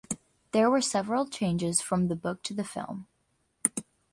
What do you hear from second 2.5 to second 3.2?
the film.